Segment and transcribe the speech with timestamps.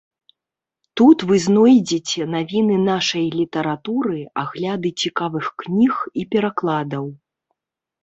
[1.01, 7.05] Тут вы знойдзеце навіны нашай літаратуры, агляды цікавых кніг і перакладаў.